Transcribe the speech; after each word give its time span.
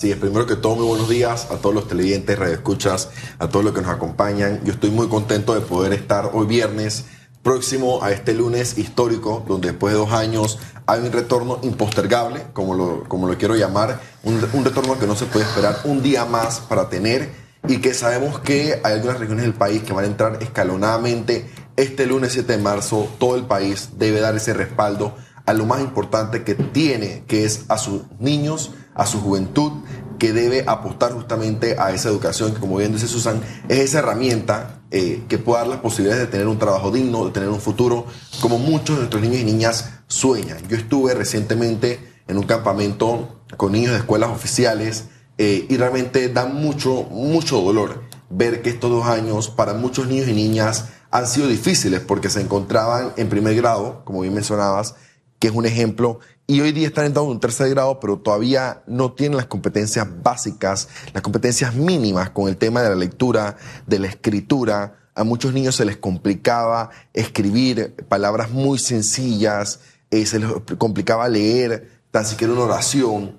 Sí, 0.00 0.14
primero 0.14 0.46
que 0.46 0.54
todo, 0.54 0.76
muy 0.76 0.86
buenos 0.86 1.08
días 1.08 1.48
a 1.50 1.56
todos 1.56 1.74
los 1.74 1.88
televidentes, 1.88 2.38
radioescuchas, 2.38 3.10
a 3.40 3.48
todos 3.48 3.64
los 3.64 3.74
que 3.74 3.80
nos 3.80 3.90
acompañan. 3.90 4.60
Yo 4.62 4.72
estoy 4.72 4.92
muy 4.92 5.08
contento 5.08 5.56
de 5.56 5.60
poder 5.60 5.92
estar 5.92 6.30
hoy 6.34 6.46
viernes, 6.46 7.06
próximo 7.42 8.00
a 8.00 8.12
este 8.12 8.32
lunes 8.32 8.78
histórico, 8.78 9.44
donde 9.48 9.70
después 9.70 9.92
de 9.92 9.98
dos 9.98 10.12
años 10.12 10.60
hay 10.86 11.00
un 11.00 11.10
retorno 11.10 11.58
impostergable, 11.62 12.44
como 12.52 12.74
lo, 12.74 13.08
como 13.08 13.26
lo 13.26 13.36
quiero 13.38 13.56
llamar, 13.56 14.00
un, 14.22 14.40
un 14.52 14.64
retorno 14.64 14.96
que 15.00 15.08
no 15.08 15.16
se 15.16 15.26
puede 15.26 15.46
esperar 15.46 15.80
un 15.82 16.00
día 16.00 16.24
más 16.26 16.60
para 16.60 16.88
tener 16.88 17.32
y 17.66 17.78
que 17.78 17.92
sabemos 17.92 18.38
que 18.38 18.80
hay 18.84 18.92
algunas 18.92 19.18
regiones 19.18 19.46
del 19.46 19.54
país 19.54 19.82
que 19.82 19.92
van 19.92 20.04
a 20.04 20.06
entrar 20.06 20.40
escalonadamente. 20.40 21.50
Este 21.76 22.06
lunes 22.06 22.34
7 22.34 22.52
de 22.52 22.62
marzo, 22.62 23.08
todo 23.18 23.34
el 23.34 23.46
país 23.46 23.88
debe 23.98 24.20
dar 24.20 24.36
ese 24.36 24.54
respaldo 24.54 25.16
a 25.44 25.54
lo 25.54 25.66
más 25.66 25.80
importante 25.80 26.44
que 26.44 26.54
tiene, 26.54 27.24
que 27.26 27.44
es 27.44 27.64
a 27.68 27.78
sus 27.78 28.02
niños, 28.20 28.70
a 28.98 29.06
su 29.06 29.20
juventud, 29.20 29.72
que 30.18 30.32
debe 30.32 30.64
apostar 30.66 31.12
justamente 31.12 31.76
a 31.78 31.92
esa 31.92 32.10
educación, 32.10 32.52
que 32.52 32.60
como 32.60 32.76
bien 32.76 32.92
dice 32.92 33.06
Susan, 33.06 33.40
es 33.68 33.78
esa 33.78 34.00
herramienta 34.00 34.80
eh, 34.90 35.22
que 35.28 35.38
puede 35.38 35.60
dar 35.60 35.68
las 35.68 35.80
posibilidades 35.80 36.26
de 36.26 36.30
tener 36.30 36.48
un 36.48 36.58
trabajo 36.58 36.90
digno, 36.90 37.24
de 37.24 37.30
tener 37.30 37.48
un 37.48 37.60
futuro, 37.60 38.06
como 38.40 38.58
muchos 38.58 38.96
de 38.96 39.02
nuestros 39.02 39.22
niños 39.22 39.38
y 39.40 39.44
niñas 39.44 39.90
sueñan. 40.08 40.58
Yo 40.68 40.76
estuve 40.76 41.14
recientemente 41.14 42.00
en 42.26 42.36
un 42.36 42.44
campamento 42.44 43.40
con 43.56 43.72
niños 43.72 43.92
de 43.92 43.98
escuelas 43.98 44.30
oficiales 44.30 45.04
eh, 45.38 45.66
y 45.68 45.76
realmente 45.76 46.28
da 46.28 46.46
mucho, 46.46 47.04
mucho 47.04 47.60
dolor 47.60 48.02
ver 48.28 48.60
que 48.60 48.70
estos 48.70 48.90
dos 48.90 49.06
años 49.06 49.48
para 49.48 49.74
muchos 49.74 50.08
niños 50.08 50.28
y 50.28 50.32
niñas 50.32 50.86
han 51.10 51.26
sido 51.26 51.46
difíciles 51.46 52.00
porque 52.00 52.28
se 52.28 52.40
encontraban 52.40 53.12
en 53.16 53.28
primer 53.28 53.54
grado, 53.54 54.02
como 54.04 54.20
bien 54.22 54.34
mencionabas, 54.34 54.96
que 55.38 55.48
es 55.48 55.54
un 55.54 55.64
ejemplo, 55.64 56.18
y 56.50 56.62
hoy 56.62 56.72
día 56.72 56.86
están 56.86 57.04
entrando 57.04 57.30
en 57.30 57.36
un 57.36 57.40
tercer 57.40 57.68
grado, 57.68 58.00
pero 58.00 58.16
todavía 58.16 58.82
no 58.86 59.12
tienen 59.12 59.36
las 59.36 59.44
competencias 59.44 60.06
básicas, 60.22 60.88
las 61.12 61.22
competencias 61.22 61.74
mínimas 61.74 62.30
con 62.30 62.48
el 62.48 62.56
tema 62.56 62.80
de 62.80 62.88
la 62.88 62.94
lectura, 62.94 63.58
de 63.86 63.98
la 63.98 64.06
escritura. 64.06 64.96
A 65.14 65.24
muchos 65.24 65.52
niños 65.52 65.76
se 65.76 65.84
les 65.84 65.98
complicaba 65.98 66.88
escribir 67.12 67.94
palabras 68.08 68.50
muy 68.50 68.78
sencillas, 68.78 69.80
eh, 70.10 70.24
se 70.24 70.38
les 70.38 70.50
complicaba 70.78 71.28
leer 71.28 71.90
tan 72.10 72.24
siquiera 72.24 72.54
una 72.54 72.62
oración. 72.62 73.38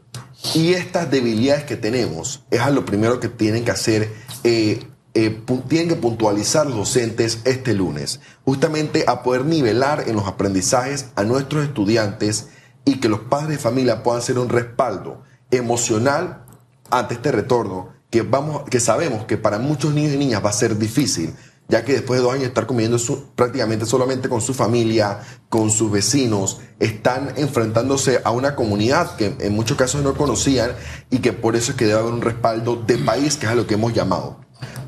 Y 0.54 0.74
estas 0.74 1.10
debilidades 1.10 1.64
que 1.64 1.78
tenemos 1.78 2.44
es 2.52 2.60
a 2.60 2.70
lo 2.70 2.86
primero 2.86 3.20
que 3.20 3.28
tienen 3.28 3.66
que 3.66 3.72
hacer 3.72 4.14
eh, 4.44 4.84
eh, 5.16 5.42
tienen 5.68 5.90
que 5.90 5.96
puntualizar 5.96 6.68
los 6.68 6.76
docentes 6.76 7.40
este 7.46 7.74
lunes, 7.74 8.20
justamente 8.46 9.06
a 9.08 9.24
poder 9.24 9.46
nivelar 9.46 10.04
en 10.08 10.16
los 10.16 10.28
aprendizajes 10.28 11.08
a 11.16 11.24
nuestros 11.24 11.66
estudiantes 11.66 12.50
y 12.86 13.00
que 13.00 13.10
los 13.10 13.22
padres 13.22 13.50
de 13.50 13.58
familia 13.58 14.04
puedan 14.04 14.22
ser 14.22 14.40
un 14.40 14.50
respaldo 14.50 15.24
emocional 15.52 16.46
ante 16.90 17.16
este 17.16 17.32
retorno 17.32 17.90
que, 18.10 18.22
vamos, 18.24 18.64
que 18.70 18.80
sabemos 18.80 19.26
que 19.26 19.38
para 19.38 19.60
muchos 19.60 19.94
niños 19.94 20.14
y 20.14 20.18
niñas 20.18 20.44
va 20.44 20.50
a 20.50 20.54
ser 20.54 20.78
difícil, 20.78 21.36
ya 21.68 21.86
que 21.86 21.94
después 21.94 22.20
de 22.20 22.24
dos 22.24 22.34
años 22.34 22.48
estar 22.48 22.66
comiendo 22.66 22.98
prácticamente 23.36 23.86
solamente 23.86 24.28
con 24.28 24.42
su 24.42 24.56
familia, 24.56 25.20
con 25.50 25.70
sus 25.70 25.92
vecinos, 25.92 26.60
están 26.80 27.34
enfrentándose 27.38 28.22
a 28.24 28.32
una 28.32 28.56
comunidad 28.56 29.16
que 29.16 29.36
en 29.40 29.54
muchos 29.54 29.78
casos 29.78 30.02
no 30.02 30.16
conocían 30.16 30.72
y 31.12 31.20
que 31.20 31.32
por 31.32 31.56
eso 31.56 31.72
es 31.72 31.78
que 31.78 31.86
debe 31.86 32.00
haber 32.00 32.14
un 32.14 32.22
respaldo 32.22 32.76
de 32.76 32.98
país, 32.98 33.38
que 33.38 33.46
es 33.46 33.52
a 33.52 33.56
lo 33.56 33.68
que 33.68 33.76
hemos 33.76 33.94
llamado. 33.94 34.38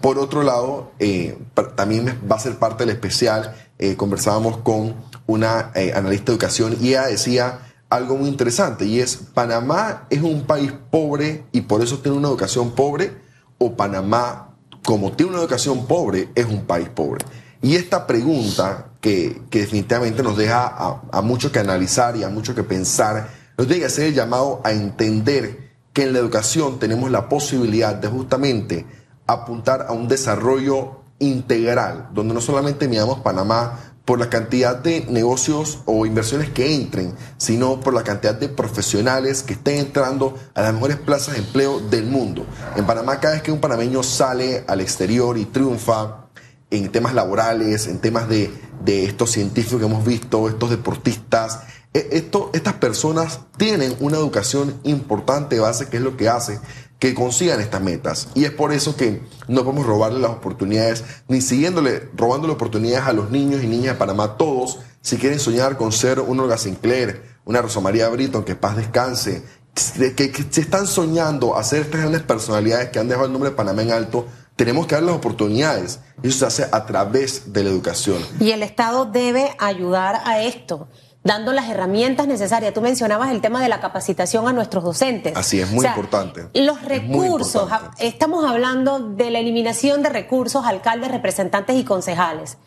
Por 0.02 0.18
otro 0.18 0.42
lado, 0.42 0.92
eh, 0.98 1.38
también 1.76 2.20
va 2.30 2.36
a 2.36 2.40
ser 2.40 2.58
parte 2.58 2.86
del 2.86 2.96
especial, 2.96 3.56
eh, 3.78 3.96
conversábamos 3.96 4.58
con 4.58 4.96
una 5.28 5.72
eh, 5.76 5.94
analista 5.96 6.26
de 6.26 6.32
educación 6.34 6.78
y 6.82 6.90
ella 6.90 7.06
decía 7.06 7.60
algo 7.92 8.16
muy 8.16 8.30
interesante 8.30 8.86
y 8.86 9.02
es, 9.02 9.18
Panamá 9.18 10.08
es 10.10 10.22
un 10.22 10.44
país 10.44 10.74
pobre 10.90 11.46
y 11.52 11.62
por 11.62 11.84
eso 11.84 12.00
tiene 12.00 12.18
una 12.18 12.30
educación 12.30 12.72
pobre 12.72 13.14
o 13.58 13.76
Panamá, 13.76 14.56
como 14.84 15.12
tiene 15.12 15.34
una 15.34 15.42
educación 15.42 15.86
pobre, 15.86 16.30
es 16.34 16.46
un 16.46 16.66
país 16.66 16.88
pobre. 16.90 17.26
Y 17.62 17.76
esta 17.76 18.08
pregunta 18.08 18.94
que, 19.02 19.42
definitivamente 19.52 20.24
nos 20.24 20.38
deja 20.38 20.66
a, 20.66 21.02
a, 21.12 21.22
mucho 21.22 21.52
que 21.52 21.60
analizar 21.60 22.16
y 22.16 22.24
a 22.24 22.30
mucho 22.30 22.56
que 22.56 22.64
pensar, 22.64 23.30
nos 23.58 23.68
tiene 23.68 23.82
que 23.82 23.88
hacer 23.88 24.06
el 24.06 24.14
llamado 24.14 24.62
a 24.64 24.72
entender 24.72 25.72
que 25.92 26.04
en 26.04 26.14
la 26.14 26.20
educación 26.20 26.80
tenemos 26.80 27.12
la 27.12 27.28
posibilidad 27.28 27.94
de 27.94 28.08
justamente 28.08 28.86
apuntar 29.28 29.86
a 29.90 29.92
un 29.92 30.08
desarrollo 30.08 31.02
integral, 31.20 32.10
donde 32.14 32.34
no 32.34 32.42
solamente 32.42 32.88
miramos 32.88 33.20
Panamá 33.20 33.91
por 34.06 34.20
la 34.20 34.30
cantidad 34.30 34.76
de 34.78 35.06
negocios 35.10 35.80
o 35.86 36.06
inversiones 36.06 36.50
que 36.50 36.76
entren, 36.76 37.14
sino 37.38 37.80
por 37.80 37.94
la 37.94 38.04
cantidad 38.04 38.34
de 38.34 38.50
profesionales 38.50 39.44
que 39.44 39.54
estén 39.54 39.78
entrando 39.78 40.38
a 40.54 40.62
las 40.62 40.74
mejores 40.74 40.98
plazas 40.98 41.36
de 41.36 41.42
empleo 41.42 41.80
del 41.80 42.06
mundo. 42.06 42.46
En 42.76 42.86
Panamá, 42.86 43.20
cada 43.20 43.36
vez 43.36 43.44
que 43.44 43.52
un 43.52 43.62
panameño 43.62 44.04
sale 44.04 44.64
al 44.68 44.82
exterior 44.82 45.38
y 45.38 45.46
triunfa 45.46 46.28
en 46.72 46.92
temas 46.92 47.14
laborales, 47.14 47.88
en 47.88 48.00
temas 48.00 48.28
de, 48.28 48.52
de 48.84 49.06
estos 49.06 49.32
científicos 49.32 49.80
que 49.80 49.86
hemos 49.86 50.06
visto, 50.06 50.48
estos 50.50 50.70
deportistas, 50.70 51.60
e, 51.94 52.28
estas 52.54 52.74
personas 52.76 53.42
tienen 53.58 53.96
una 54.00 54.18
educación 54.18 54.80
importante 54.84 55.60
base, 55.60 55.90
que 55.90 55.98
es 55.98 56.04
lo 56.04 56.18
que 56.18 56.30
hace 56.30 56.60
que 57.02 57.16
consigan 57.16 57.60
estas 57.60 57.82
metas. 57.82 58.28
Y 58.36 58.46
es 58.46 58.52
por 58.52 58.72
eso 58.72 58.96
que 58.96 59.24
no 59.48 59.64
podemos 59.64 59.88
robarle 59.88 60.20
las 60.20 60.30
oportunidades, 60.30 61.04
ni 61.28 61.42
siguiéndole, 61.42 62.08
robándole 62.16 62.54
oportunidades 62.54 63.08
a 63.08 63.12
los 63.12 63.32
niños 63.32 63.64
y 63.64 63.68
niñas 63.68 63.96
de 63.96 64.00
Panamá, 64.00 64.38
todos, 64.38 64.78
si 65.02 65.18
quieren 65.18 65.40
soñar 65.40 65.78
con 65.78 65.92
ser 65.92 66.20
un 66.20 66.40
Olga 66.40 66.60
Sinclair, 66.60 67.24
una 67.44 67.60
Rosa 67.60 67.80
María 67.80 68.08
Brito, 68.10 68.46
que 68.46 68.54
paz 68.54 68.78
descanse, 68.78 69.44
que, 69.74 70.46
se 70.52 70.62
están 70.62 70.86
soñando 70.86 71.58
a 71.58 71.64
ser 71.64 71.82
estas 71.82 72.02
grandes 72.02 72.22
personalidades 72.22 72.90
que 72.90 73.00
han 73.00 73.08
dejado 73.08 73.26
el 73.26 73.32
nombre 73.32 73.50
de 73.50 73.56
Panamá 73.56 73.82
en 73.82 73.94
alto, 73.94 74.28
tenemos 74.56 74.86
que 74.86 74.94
dar 74.94 75.04
las 75.04 75.16
oportunidades. 75.16 76.02
Y 76.22 76.28
eso 76.28 76.38
se 76.38 76.46
hace 76.46 76.70
a 76.72 76.86
través 76.86 77.52
de 77.52 77.64
la 77.64 77.72
educación. 77.72 78.22
Y 78.40 78.52
el 78.52 78.62
Estado 78.62 79.06
debe 79.06 79.56
ayudar 79.58 80.22
a 80.24 80.44
esto 80.44 80.88
dando 81.24 81.54
las 81.54 81.70
herramientas 81.70 82.28
necesarias. 82.28 82.74
Tú 82.74 82.82
mencionabas 82.82 83.32
el 83.32 83.42
tema 83.42 83.62
de 83.62 83.70
la 83.70 83.80
capacitación 83.80 84.48
a 84.48 84.54
nuestros 84.54 84.84
docentes. 84.84 85.36
Así 85.36 85.60
es, 85.60 85.72
muy 85.72 85.86
importante. 85.86 86.48
Los 86.54 86.82
recursos, 86.84 87.70
estamos 88.00 88.46
hablando 88.46 89.00
de 89.00 89.30
la 89.30 89.40
eliminación 89.40 90.02
de 90.02 90.10
recursos, 90.10 90.66
alcaldes, 90.66 91.12
representantes 91.12 91.76
y 91.76 91.84
concejales. 91.84 92.58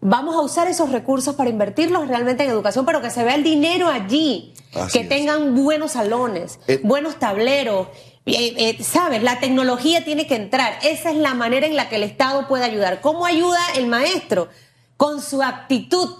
Vamos 0.00 0.36
a 0.36 0.42
usar 0.42 0.68
esos 0.68 0.92
recursos 0.92 1.34
para 1.34 1.48
invertirlos 1.48 2.08
realmente 2.08 2.44
en 2.44 2.50
educación, 2.50 2.84
pero 2.84 3.00
que 3.00 3.08
se 3.08 3.24
vea 3.24 3.36
el 3.36 3.42
dinero 3.42 3.88
allí, 3.88 4.52
que 4.92 5.04
tengan 5.04 5.54
buenos 5.54 5.92
salones, 5.92 6.58
eh, 6.66 6.78
buenos 6.82 7.18
tableros. 7.18 7.88
Eh, 8.26 8.54
eh, 8.78 8.82
¿Sabes? 8.82 9.22
La 9.22 9.40
tecnología 9.40 10.04
tiene 10.04 10.26
que 10.26 10.36
entrar. 10.36 10.78
Esa 10.82 11.10
es 11.10 11.16
la 11.16 11.32
manera 11.32 11.66
en 11.66 11.76
la 11.76 11.88
que 11.88 11.96
el 11.96 12.02
Estado 12.02 12.48
puede 12.48 12.64
ayudar. 12.64 13.00
¿Cómo 13.00 13.24
ayuda 13.24 13.58
el 13.76 13.86
maestro? 13.86 14.48
Con 14.98 15.22
su 15.22 15.42
actitud 15.42 16.16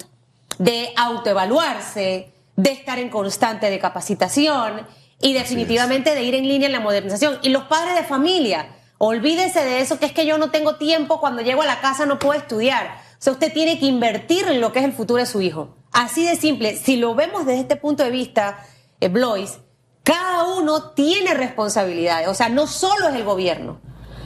de 0.58 0.92
autoevaluarse, 0.96 2.32
de 2.56 2.70
estar 2.70 2.98
en 2.98 3.08
constante 3.08 3.70
de 3.70 3.78
capacitación 3.78 4.86
y 5.20 5.32
definitivamente 5.32 6.14
de 6.14 6.22
ir 6.22 6.34
en 6.34 6.48
línea 6.48 6.66
en 6.66 6.72
la 6.72 6.80
modernización. 6.80 7.38
Y 7.42 7.48
los 7.48 7.64
padres 7.64 7.94
de 7.94 8.04
familia, 8.04 8.76
olvídese 8.98 9.64
de 9.64 9.80
eso, 9.80 9.98
que 9.98 10.06
es 10.06 10.12
que 10.12 10.26
yo 10.26 10.38
no 10.38 10.50
tengo 10.50 10.76
tiempo, 10.76 11.20
cuando 11.20 11.42
llego 11.42 11.62
a 11.62 11.66
la 11.66 11.80
casa 11.80 12.06
no 12.06 12.18
puedo 12.18 12.38
estudiar. 12.38 12.98
O 13.18 13.22
sea, 13.24 13.32
usted 13.32 13.52
tiene 13.52 13.78
que 13.78 13.86
invertir 13.86 14.46
en 14.48 14.60
lo 14.60 14.72
que 14.72 14.80
es 14.80 14.84
el 14.84 14.92
futuro 14.92 15.20
de 15.20 15.26
su 15.26 15.40
hijo. 15.40 15.76
Así 15.92 16.26
de 16.26 16.36
simple. 16.36 16.76
Si 16.76 16.96
lo 16.96 17.14
vemos 17.14 17.46
desde 17.46 17.60
este 17.60 17.76
punto 17.76 18.02
de 18.02 18.10
vista, 18.10 18.58
eh, 19.00 19.08
Blois, 19.08 19.58
cada 20.02 20.44
uno 20.56 20.90
tiene 20.90 21.34
responsabilidades. 21.34 22.28
O 22.28 22.34
sea, 22.34 22.48
no 22.48 22.66
solo 22.66 23.08
es 23.08 23.14
el 23.14 23.24
gobierno, 23.24 23.80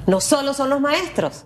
no 0.06 0.20
solo 0.20 0.52
son 0.52 0.70
los 0.70 0.80
maestros. 0.80 1.44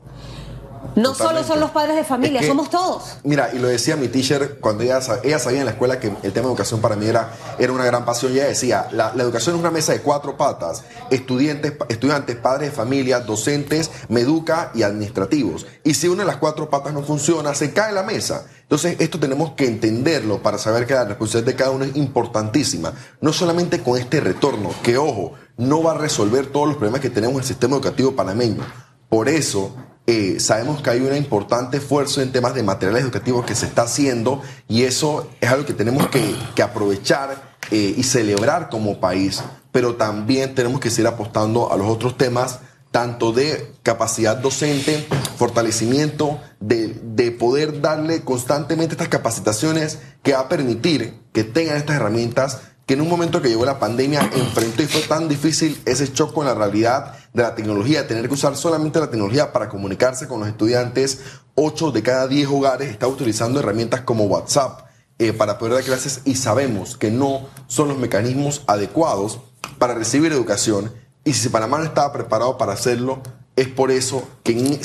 No 0.95 1.15
solo 1.15 1.43
son 1.45 1.61
los 1.61 1.71
padres 1.71 1.97
de 1.97 2.05
familia, 2.05 2.43
somos 2.47 2.69
todos. 2.71 3.17
Mira, 3.25 3.51
y 3.53 3.59
lo 3.59 3.69
decía 3.69 3.97
mi 3.97 4.09
teacher 4.09 4.59
cuando 4.61 4.83
ella, 4.83 5.01
ella 5.23 5.39
sabía 5.39 5.61
en 5.61 5.67
la 5.67 5.73
escuela 5.73 5.99
que 5.99 6.09
el 6.09 6.33
tema 6.33 6.47
de 6.47 6.53
educación 6.53 6.81
para 6.81 6.97
mí 6.97 7.07
era, 7.07 7.33
era 7.59 7.73
una 7.73 7.85
gran 7.85 8.05
pasión. 8.05 8.33
Ella 8.33 8.47
decía, 8.47 8.89
la, 8.93 9.13
educación 9.17 9.57
es 9.57 9.61
una 9.61 9.71
mesa 9.71 9.93
de 9.93 10.01
cuatro 10.01 10.37
patas. 10.37 10.85
Estudiantes, 11.11 11.75
estudiantes, 11.89 12.37
padres 12.37 12.71
de 12.71 12.77
familia, 12.77 13.21
docentes, 13.21 13.91
meduca 14.09 14.71
y 14.75 14.83
administrativos. 14.83 15.67
Y 15.85 15.95
si 15.95 16.09
una 16.09 16.23
de 16.23 16.27
las 16.27 16.37
cuatro 16.37 16.69
patas 16.69 16.93
no 16.93 17.03
funciona, 17.03 17.55
se 17.55 17.73
cae 17.73 17.93
la 17.93 18.03
mesa. 18.03 18.47
Entonces, 18.63 18.97
esto 19.01 19.19
tenemos 19.19 19.53
que 19.53 19.67
entenderlo 19.67 20.43
para 20.43 20.59
saber 20.59 20.87
que 20.87 20.95
la 20.95 21.05
responsabilidad 21.05 21.53
de 21.53 21.57
cada 21.57 21.71
uno 21.71 21.85
es 21.85 21.97
importantísima. 21.97 22.93
No 23.21 23.33
solamente 23.33 23.83
con 23.83 23.99
este 23.99 24.21
retorno, 24.21 24.71
que 24.83 24.97
ojo, 24.97 25.35
no 25.57 25.83
va 25.83 25.93
a 25.93 25.99
resolver 25.99 26.47
todos 26.47 26.69
los 26.69 26.77
problemas 26.77 27.01
que 27.01 27.11
tenemos 27.11 27.35
en 27.35 27.41
el 27.41 27.47
sistema 27.47 27.77
educativo 27.77 28.13
panameño. 28.13 28.63
Por 29.09 29.29
eso 29.29 29.75
eh, 30.07 30.41
sabemos 30.41 30.83
que 30.83 30.91
hay 30.91 31.01
un 31.01 31.15
importante 31.15 31.77
esfuerzo 31.77 32.23
en 32.23 32.33
temas 32.33 32.55
de 32.55 32.65
materiales 32.65 33.05
educativos 33.05 33.47
que 33.47 33.55
se 33.55 33.67
está 33.67 33.83
haciendo 33.83 34.43
y 34.69 34.83
eso 34.83 35.31
es 35.41 35.49
algo 35.49 35.65
que 35.65 35.75
tenemos 35.75 36.09
que, 36.09 36.63
aprovechar 36.63 37.57
eh, 37.71 37.95
y 37.97 38.03
celebrar 38.03 38.69
como 38.69 38.99
país, 38.99 39.43
pero 39.71 39.95
también 39.95 40.57
tenemos 40.57 40.81
que 40.81 40.91
seguir 40.91 41.07
apostando 41.07 41.73
a 41.73 41.77
los 41.77 41.87
otros 41.87 42.17
temas, 42.17 42.59
tanto 42.91 43.33
de 43.33 43.73
capacidad 43.85 44.37
docente, 44.37 45.07
fortalecimiento, 45.37 46.41
de, 46.59 47.01
de 47.03 47.31
poder 47.31 47.81
darle 47.81 48.23
constantemente 48.23 48.95
estas 48.95 49.09
capacitaciones 49.09 49.99
que 50.23 50.33
va 50.33 50.41
a 50.41 50.49
permitir 50.49 51.15
que 51.33 51.45
tengan 51.45 51.77
estas 51.77 51.97
herramientas 51.97 52.59
que 52.87 52.95
en 52.95 53.01
un 53.01 53.09
momento 53.09 53.41
que 53.41 53.49
llegó 53.49 53.65
la 53.65 53.79
pandemia 53.79 54.29
enfrentó 54.35 54.83
y 54.83 54.87
fue 54.87 55.03
tan 55.03 55.29
difícil 55.29 55.81
ese 55.85 56.13
choque 56.13 56.35
con 56.35 56.47
la 56.47 56.55
realidad 56.55 57.15
de 57.33 57.43
la 57.43 57.55
tecnología, 57.55 58.07
tener 58.07 58.29
que 58.29 58.35
usar 58.35 58.57
solamente 58.57 58.99
la 58.99 59.11
tecnología 59.11 59.53
para 59.53 59.69
comunicarse 59.69 60.27
con 60.27 60.41
los 60.41 60.49
estudiantes. 60.49 61.21
Ocho 61.55 61.93
de 61.93 62.03
cada 62.03 62.27
diez 62.27 62.49
hogares 62.49 62.91
están 62.91 63.11
utilizando 63.11 63.61
herramientas 63.61 64.01
como 64.01 64.25
WhatsApp 64.25 64.87
eh, 65.19 65.33
para 65.33 65.59
poder 65.59 65.75
dar 65.75 65.85
clases 65.85 66.23
y 66.25 66.35
sabemos 66.35 66.97
que 66.97 67.11
no 67.11 67.47
son 67.69 67.89
los 67.89 67.99
mecanismos 67.99 68.63
adecuados 68.67 69.41
para 69.79 69.95
recibir 69.95 70.33
educación. 70.33 70.93
Y 71.25 71.35
si 71.35 71.49
Panamá 71.51 71.79
no 71.79 71.85
estaba 71.85 72.13
preparado 72.13 72.59
para 72.59 72.73
hacerlo, 72.73 73.23
es 73.55 73.69
por 73.69 73.91
eso 73.91 74.27
que, 74.43 74.81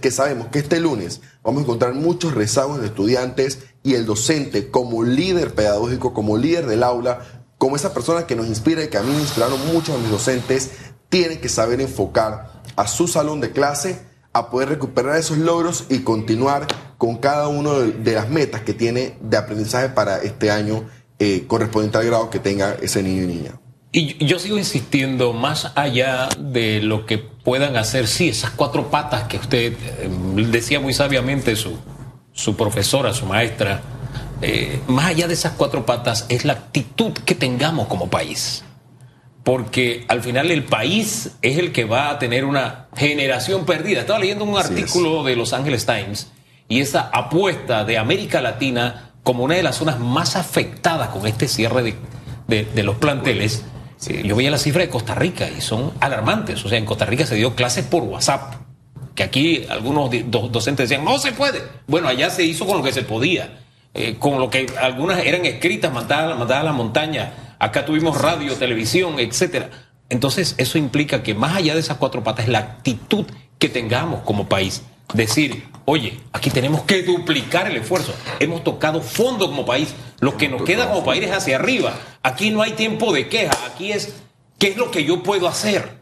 que 0.00 0.10
sabemos 0.10 0.48
que 0.48 0.58
este 0.58 0.80
lunes 0.80 1.20
vamos 1.42 1.60
a 1.60 1.62
encontrar 1.62 1.94
muchos 1.94 2.34
rezagos 2.34 2.80
de 2.80 2.86
estudiantes 2.86 3.60
y 3.86 3.94
el 3.94 4.04
docente 4.04 4.68
como 4.68 5.04
líder 5.04 5.54
pedagógico, 5.54 6.12
como 6.12 6.36
líder 6.36 6.66
del 6.66 6.82
aula, 6.82 7.20
como 7.56 7.76
esa 7.76 7.94
persona 7.94 8.26
que 8.26 8.34
nos 8.34 8.48
inspira 8.48 8.82
y 8.82 8.88
que 8.88 8.98
a 8.98 9.02
mí 9.02 9.12
me 9.14 9.20
inspiraron 9.20 9.64
muchos 9.72 9.94
de 9.94 10.00
mis 10.00 10.10
docentes, 10.10 10.72
tiene 11.08 11.38
que 11.38 11.48
saber 11.48 11.80
enfocar 11.80 12.62
a 12.74 12.88
su 12.88 13.06
salón 13.06 13.40
de 13.40 13.52
clase 13.52 14.00
a 14.32 14.50
poder 14.50 14.70
recuperar 14.70 15.16
esos 15.16 15.38
logros 15.38 15.84
y 15.88 16.00
continuar 16.00 16.66
con 16.98 17.18
cada 17.18 17.46
una 17.46 17.74
de, 17.74 18.12
las 18.12 18.28
metas 18.28 18.62
que 18.62 18.74
tiene 18.74 19.18
de 19.20 19.36
aprendizaje 19.36 19.90
para 19.90 20.20
este 20.20 20.50
año 20.50 20.88
eh, 21.20 21.44
correspondiente 21.46 21.98
al 21.98 22.06
grado 22.06 22.28
que 22.28 22.40
tenga 22.40 22.76
ese 22.82 23.04
niño 23.04 23.22
y 23.22 23.26
niña. 23.28 23.60
Y 23.92 24.26
yo 24.26 24.40
sigo 24.40 24.58
insistiendo, 24.58 25.32
más 25.32 25.70
allá 25.76 26.28
de 26.40 26.82
lo 26.82 27.06
que 27.06 27.18
puedan 27.18 27.76
hacer, 27.76 28.08
sí, 28.08 28.30
esas 28.30 28.50
cuatro 28.50 28.90
patas 28.90 29.28
que 29.28 29.36
usted 29.36 29.74
eh, 29.74 30.10
decía 30.50 30.80
muy 30.80 30.92
sabiamente 30.92 31.54
su, 31.54 31.78
su 32.36 32.54
profesora, 32.54 33.12
su 33.12 33.26
maestra, 33.26 33.82
eh, 34.40 34.80
más 34.86 35.06
allá 35.06 35.26
de 35.26 35.34
esas 35.34 35.52
cuatro 35.52 35.84
patas 35.84 36.26
es 36.28 36.44
la 36.44 36.52
actitud 36.52 37.12
que 37.12 37.34
tengamos 37.34 37.88
como 37.88 38.08
país. 38.08 38.62
Porque 39.42 40.04
al 40.08 40.22
final 40.22 40.52
el 40.52 40.64
país 40.64 41.32
es 41.42 41.58
el 41.58 41.72
que 41.72 41.84
va 41.84 42.10
a 42.10 42.18
tener 42.20 42.44
una 42.44 42.86
generación 42.96 43.64
perdida. 43.64 44.00
Estaba 44.00 44.20
leyendo 44.20 44.44
un 44.44 44.56
artículo 44.56 45.24
de 45.24 45.34
Los 45.34 45.52
Angeles 45.52 45.86
Times 45.86 46.30
y 46.68 46.80
esa 46.80 47.10
apuesta 47.12 47.84
de 47.84 47.98
América 47.98 48.40
Latina 48.40 49.12
como 49.22 49.42
una 49.42 49.56
de 49.56 49.62
las 49.64 49.76
zonas 49.76 49.98
más 49.98 50.36
afectadas 50.36 51.08
con 51.08 51.26
este 51.26 51.48
cierre 51.48 51.96
de, 52.46 52.64
de 52.64 52.82
los 52.84 52.96
planteles 52.96 53.64
yo 54.24 54.36
veía 54.36 54.50
la 54.50 54.58
cifra 54.58 54.82
de 54.82 54.88
Costa 54.88 55.14
Rica 55.14 55.48
y 55.48 55.60
son 55.60 55.92
alarmantes. 56.00 56.64
O 56.64 56.68
sea, 56.68 56.78
en 56.78 56.84
Costa 56.84 57.06
Rica 57.06 57.26
se 57.26 57.34
dio 57.34 57.54
clases 57.54 57.84
por 57.84 58.02
WhatsApp, 58.02 58.54
que 59.16 59.24
aquí 59.24 59.66
algunos 59.68 60.10
docentes 60.30 60.88
decían, 60.88 61.04
no 61.04 61.18
se 61.18 61.32
puede. 61.32 61.62
Bueno, 61.88 62.06
allá 62.06 62.30
se 62.30 62.44
hizo 62.44 62.66
con 62.66 62.76
lo 62.76 62.84
que 62.84 62.92
se 62.92 63.02
podía, 63.02 63.58
eh, 63.94 64.16
con 64.18 64.38
lo 64.38 64.50
que 64.50 64.66
algunas 64.80 65.24
eran 65.24 65.44
escritas, 65.46 65.92
mandadas, 65.92 66.38
mandadas 66.38 66.62
a 66.62 66.66
la 66.66 66.72
montaña. 66.72 67.56
Acá 67.58 67.86
tuvimos 67.86 68.20
radio, 68.20 68.54
televisión, 68.54 69.18
etcétera. 69.18 69.70
Entonces, 70.10 70.54
eso 70.58 70.76
implica 70.76 71.22
que 71.22 71.34
más 71.34 71.56
allá 71.56 71.74
de 71.74 71.80
esas 71.80 71.96
cuatro 71.96 72.22
patas, 72.22 72.46
la 72.46 72.58
actitud 72.58 73.24
que 73.58 73.70
tengamos 73.70 74.20
como 74.20 74.48
país. 74.48 74.82
Decir, 75.14 75.64
oye, 75.86 76.20
aquí 76.32 76.50
tenemos 76.50 76.82
que 76.82 77.02
duplicar 77.02 77.68
el 77.70 77.76
esfuerzo. 77.76 78.14
Hemos 78.38 78.64
tocado 78.64 79.00
fondo 79.00 79.46
como 79.46 79.64
país. 79.64 79.94
Lo 80.20 80.36
que 80.36 80.48
nos 80.48 80.62
queda 80.62 80.90
como 80.90 81.04
país 81.04 81.24
es 81.24 81.32
hacia 81.32 81.56
arriba. 81.56 81.98
Aquí 82.22 82.50
no 82.50 82.60
hay 82.60 82.72
tiempo 82.72 83.14
de 83.14 83.28
queja. 83.28 83.56
Aquí 83.66 83.92
es, 83.92 84.14
¿qué 84.58 84.68
es 84.68 84.76
lo 84.76 84.90
que 84.90 85.04
yo 85.04 85.22
puedo 85.22 85.48
hacer? 85.48 85.95